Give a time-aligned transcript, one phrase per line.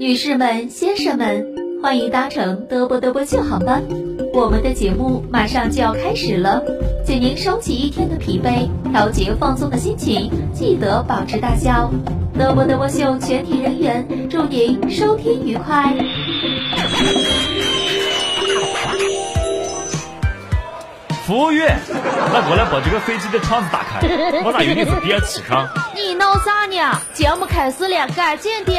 [0.00, 1.44] 女士们、先生们，
[1.82, 3.82] 欢迎搭乘德波德波秀航班，
[4.32, 6.62] 我们的节目马上就要开始了，
[7.04, 11.90] 请您收起一天的疲惫，调节放松的心情，记得保持大笑。
[12.38, 15.92] 德波德波秀全体人员祝您收听愉快。
[21.26, 21.76] 服务员，
[22.32, 24.06] 那过来把这个飞机的窗子打开，
[24.46, 25.68] 我咋有点是第二气缸？
[25.92, 27.00] 你闹啥呢？
[27.12, 28.72] 节目开始了，赶紧的。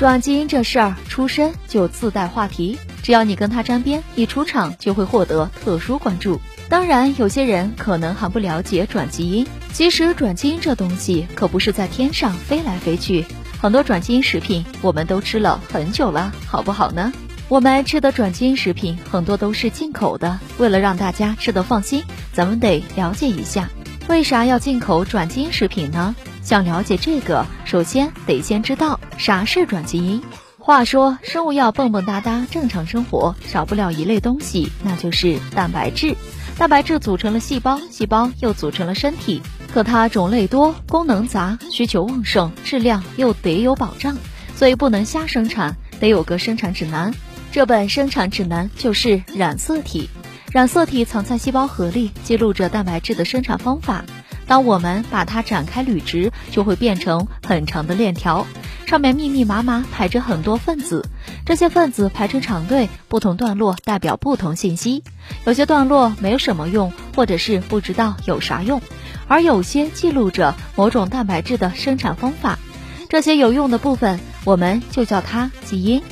[0.00, 2.78] 转基因这事儿，出生就自带话题。
[3.02, 6.40] 只要你跟他沾边，一出场就会获得特殊关注。
[6.70, 9.46] 当然，有些人可能还不了解转基因。
[9.74, 13.26] 其实，转基因这东西可不是在天上飞来飞去。
[13.60, 17.12] 很多转基因食品我们都吃了很久了，好不好呢？
[17.50, 20.40] 我们吃的转基因食品很多都是进口的。
[20.56, 23.68] 为了让大家吃得放心，咱们得了解一下，
[24.08, 26.16] 为啥要进口转基因食品呢？
[26.42, 30.22] 想了解这个，首先得先知道啥是转基因。
[30.58, 36.14] 话说，生物要蹦蹦哒哒正常生活，少不了一类东西，那就是蛋白质。
[36.58, 39.40] 蛋白质组成了细胞，细胞又组成了身体。
[39.72, 44.16] 可它种类多，功能杂，需求旺盛，质量又得有保障，
[44.54, 47.14] 所以不能瞎生产，得有个生产指南。
[47.50, 50.10] 这本生产指南就是染色体。
[50.52, 54.04] 染色体藏在细胞核里，记录着蛋白质的生产方法。
[54.50, 58.48] 当我们把它展开捋直，就会变成很长的链条，
[58.84, 61.08] 上面密密麻麻排着很多分子。
[61.46, 65.04] 这些分子排成长队，不同段落代表不同信息。
[65.44, 68.82] 有些段落没有什么用，或者是不知道有啥用，
[69.28, 72.58] 而有些记录着某种蛋白质的生产方法。
[73.08, 76.02] 这些有用的部分，我们就叫它基因。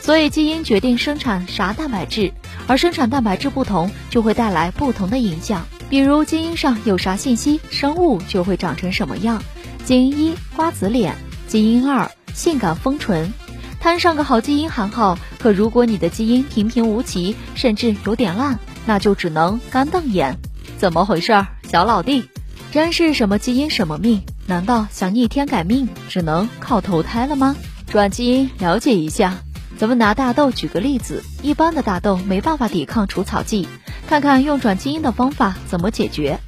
[0.00, 2.34] 所以，基因决定生产啥蛋白质，
[2.66, 5.66] 而生产蛋白质不同，就会带来不同的影响。
[5.88, 9.42] 比如基因上有啥信息，生物就会长成什么样。
[9.84, 11.14] 基因一瓜子脸，
[11.46, 13.32] 基因二性感丰唇，
[13.78, 20.36] 摊上个好基因还好，可如果你的基因平平无奇，甚至有点烂，那就只能干瞪眼。
[20.76, 22.28] 怎么回事儿，小老弟？
[22.72, 24.22] 真是什么基因什么命？
[24.46, 27.54] 难道想逆天改命，只能靠投胎了吗？
[27.86, 29.38] 转基因了解一下。
[29.78, 33.68] 咱们拿大豆举个例子，一般的大豆没办法抵抗除草剂。
[34.08, 36.38] 看看用转基因的方法怎么解决。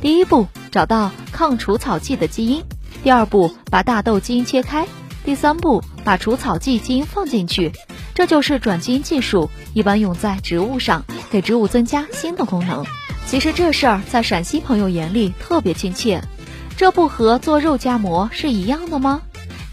[0.00, 2.62] 第一步，找到抗除草剂的基因；
[3.02, 4.84] 第二步，把大豆基因切开；
[5.24, 7.72] 第三步，把除草剂基因放进去。
[8.14, 12.84] 这就是转基因技术，一般用在植物上，给植物增加新的功能。
[13.26, 16.22] 其实这事儿在陕西朋友眼里特别亲切，
[16.76, 19.22] 这不和做肉夹馍是一样的吗？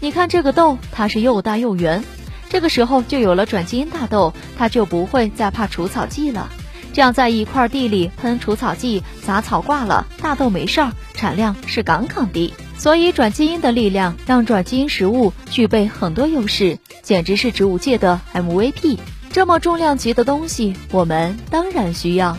[0.00, 2.02] 你看这个豆，它是又大又圆，
[2.48, 6.48] 这个时候就有了转基因大豆，它就不会再怕除草剂了。
[6.92, 12.52] 这样在一块地里喷除草剂，杂草挂了，大豆没事儿，产量是杠杠的。
[12.76, 18.98] 所以转基因的力量让转基因食物具备很多优势，简直是植物界的 MVP。
[19.30, 22.36] 这么重量级的东西，我们当然需要。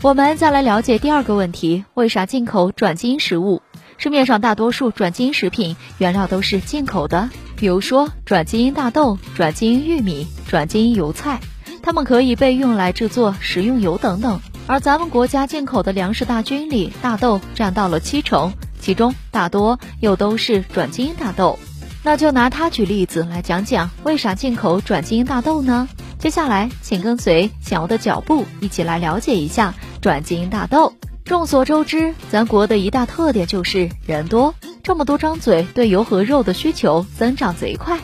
[0.00, 3.62] 我们再来了解第二个问题：为啥进口转基因食物？
[3.98, 11.38] 市面上大多数转基因食品原料都是进口的，比如说转基因大豆、转基因玉米、转基因油菜。
[11.82, 21.58] 它们可以被用来制作食用油等等，而咱们国家进口的粮食大军里，大豆占到了七成，其中大多又都是转基因大豆。
[22.04, 25.88] 那就拿它举例子来讲讲，为啥进口转基因大豆呢？
[26.18, 30.94] 接下来，请跟随小欧的脚步，一起来了解一下转基因大豆。
[31.24, 37.98] 众所周知，咱国的一大特点就是人多，这么多张嘴，对油和肉的需求增长贼快，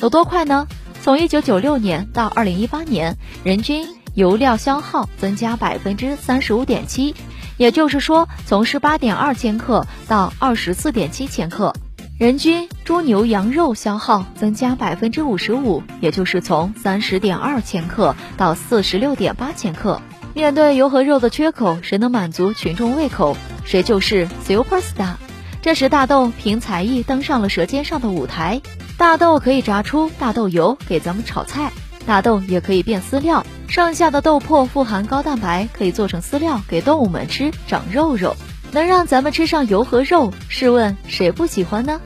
[0.00, 0.66] 有多快呢？
[1.04, 7.14] 从一九九六年到二零一八年，人均油料消耗增加百分之三十五点七，
[7.58, 11.74] 也就是说，从十八点二千克到二十四点七千克。
[12.18, 20.00] 人均猪牛羊肉消耗增加百分之五十五，也就是从三十点二千克到四十六点八千克。
[20.32, 23.36] 面对油和肉的缺口，谁能满足群众胃口，
[23.66, 25.16] 谁就是 super star。
[25.60, 28.62] 这时，大豆凭才艺登上了舌尖上的舞台。
[28.96, 31.72] 大豆可以榨出大豆油给咱们炒菜，
[32.06, 38.36] 大豆也可以变饲料，剩下的豆粕富含高蛋白，可以做成饲料给动物们吃，长肉肉，
[38.70, 40.32] 能让咱们吃上油和肉。
[40.48, 42.00] 试问谁不喜欢呢？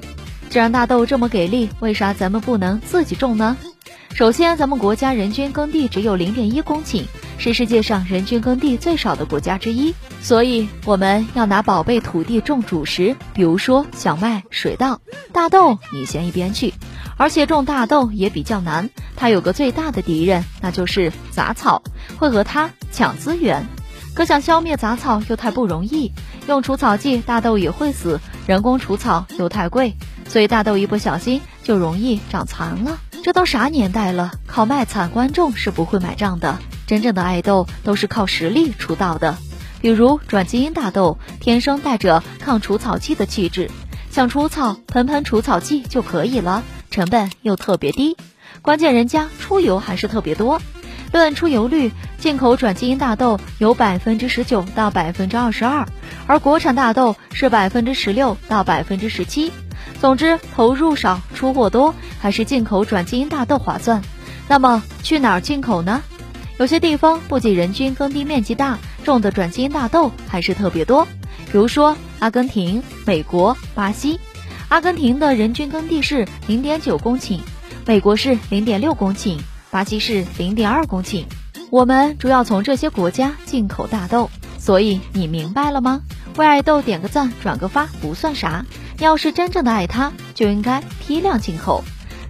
[0.49, 3.56] 既然大豆这么给力，为啥咱们不能自己种呢？
[4.14, 7.05] 首先，咱们国家人均耕地只有零点一公顷，
[7.38, 9.94] 是世界上人均耕地最少的国家之一。
[10.20, 15.00] 所以我们要拿宝贝土地种主食，比如说小麦、水稻、
[15.32, 16.75] 大豆，你先一边去。
[17.17, 21.82] 而且种大豆也比较难，它有个最大的敌人，那就是杂草，
[22.17, 23.67] 会和它抢资源。
[24.14, 26.12] 可想消灭杂草又太不容易，
[26.46, 29.94] 用除草剂大豆也会死，人工除草又太贵，
[30.29, 32.99] 所以大豆一不小心就容易长残了。
[33.25, 36.58] 这都啥年代了，靠卖惨观众是不会买账的。
[36.88, 39.37] 真正的爱豆都是靠实力出道的。
[39.81, 43.70] 比如转基因大豆，天生带着抗除草剂的气质，
[44.11, 48.17] 想除草喷喷除草剂就可以了，成本又特别低，
[48.62, 50.61] 关键人家出油还是特别多。
[51.12, 55.87] 论出油率，进口转基因大豆有百分之十九到百分之二十二，
[56.26, 59.52] 而国产大豆是百分之十六到百分之十七。
[60.00, 64.02] 总之，投入少出货多，还是进口转基因大豆划算。
[64.49, 66.02] 那么去哪儿进口呢？
[66.58, 68.78] 有些地方不仅人均耕地面积大。
[69.05, 71.06] 种的转基因大豆还是特别多，
[71.50, 74.20] 比如说阿根廷、美国、巴西。
[74.69, 77.38] 阿根廷的人均耕地是零点九公顷，
[77.87, 79.38] 美国是零点六公顷，
[79.70, 81.25] 巴西是零点二公顷。
[81.70, 86.02] 我们主要从这些国家进口大豆，所以你明白了吗？
[86.37, 88.66] 为爱豆点个赞、转个发不算啥，
[88.99, 91.82] 要是真正的爱他，就应该批量进口。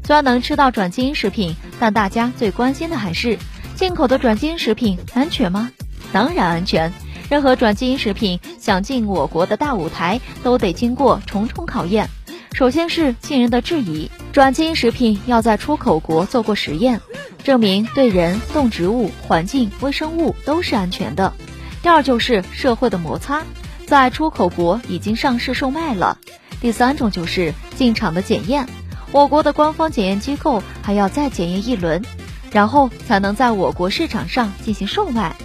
[0.05, 3.37] 虽然能吃到转基因食品，但大家最关心的还是
[3.79, 5.71] 进口的转基因食品安全吗？
[6.11, 6.93] 当然安全，
[7.31, 12.11] 任何转基因食品想进我国的大舞台，都得经过重重考验。
[12.55, 17.01] 首先是亲人的质疑，转基因食品要在出口国做过实验，
[17.45, 21.33] 证明对人、动植物、环境、微生物都是安全的。
[21.81, 23.45] 第二就是社会的摩擦，
[23.87, 26.19] 在出口国已经上市售卖了。
[26.61, 28.67] 第三种就是进场的检验，
[29.13, 32.05] 我国的官方检验机构还要再检验一轮，
[32.53, 35.37] 然后才能在我国市场上进行售卖。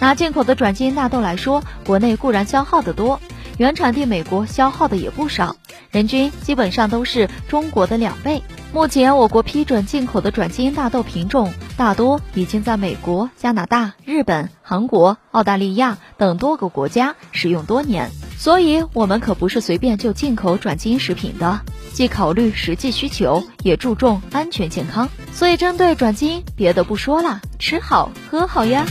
[0.00, 3.20] 拿进口的转基因大豆来说，国内固然消耗的多，
[3.58, 5.56] 原产地美国消耗的也不少，
[5.90, 8.42] 人均基本上都是中国的两倍。
[8.72, 18.10] 目前我国批准进口的转基因大豆品种，大多已经在美国、加拿大、日本、韩国、澳大利亚等多个国家使用多年，
[18.44, 21.62] 所以我们可不是随便就进口转基因食品的，
[21.94, 25.08] 既考虑实际需求，也注重安全健康。
[25.32, 28.84] 所以针对转基因，别的不说了，吃好喝好呀。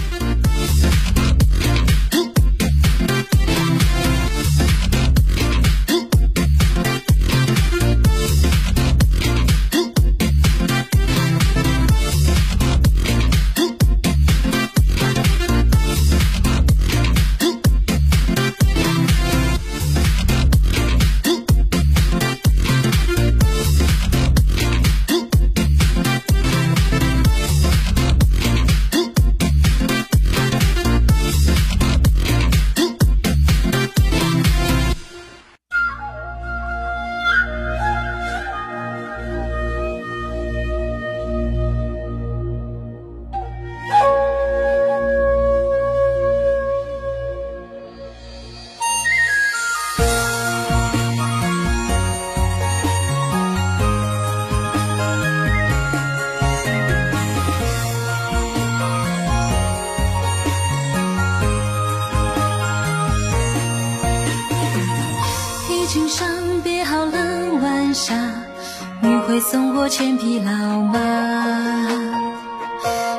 [69.90, 71.00] 千匹老马，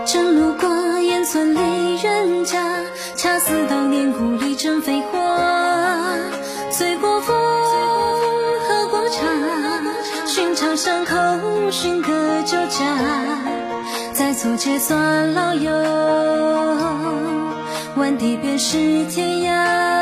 [0.06, 2.58] 正路过烟村里人家，
[3.16, 5.18] 恰似当年故里正飞花。
[6.70, 7.36] 醉过风，
[8.66, 9.20] 喝过茶，
[10.26, 11.14] 寻常巷口
[11.70, 12.84] 寻个酒家，
[14.12, 15.70] 再做结算老友，
[17.96, 19.93] 万地便是天涯。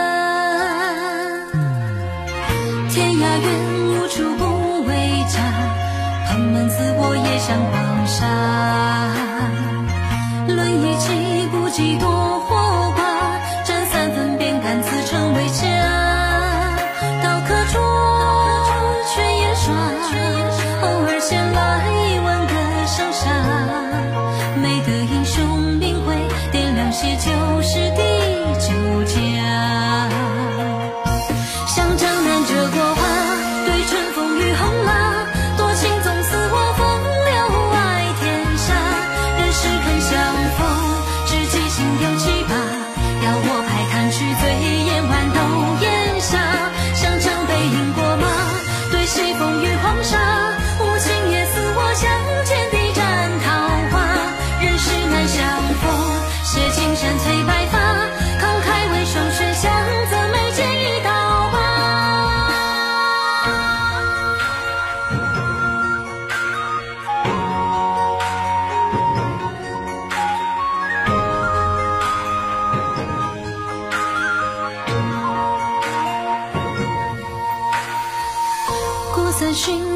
[6.99, 7.73] 我也想狂
[8.07, 8.21] 沙，
[10.47, 12.42] 论一气不计多。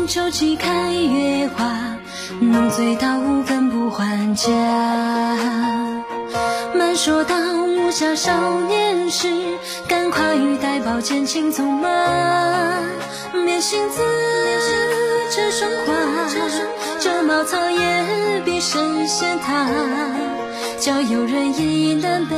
[0.07, 1.65] 酒旗开月花，
[2.41, 4.49] 浓醉到无更不还家。
[6.75, 7.35] 漫说道：
[7.67, 9.29] 无下少年时，
[9.89, 11.89] 敢跨玉带宝剑轻纵马，
[13.33, 14.01] 眠星子，
[15.35, 15.93] 折霜花，
[17.01, 19.69] 折茅草也比神仙他，
[20.79, 22.37] 教游人夜南北，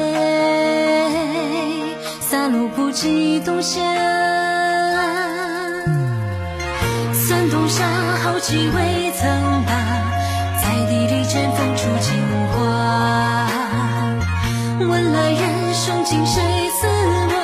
[2.20, 3.84] 洒落不羁东仙。
[7.68, 7.84] 算冬夏
[8.22, 9.72] 好几未曾罢，
[10.62, 12.14] 在地里绽放出金
[12.52, 13.46] 花。
[14.80, 17.36] 问来人生今谁似我？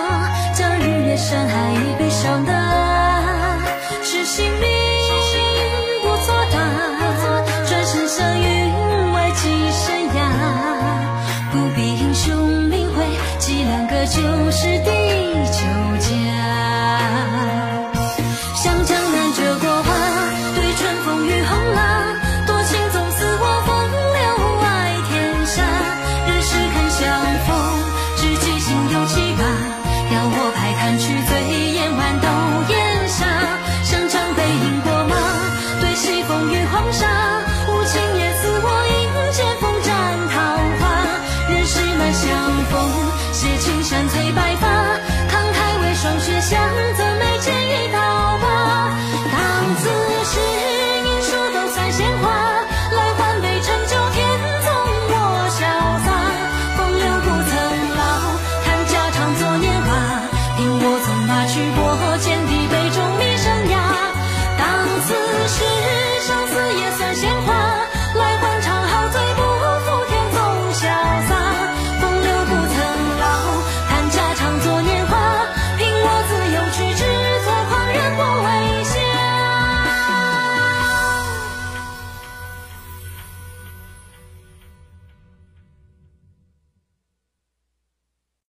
[0.54, 2.63] 将日月山海一笔上的。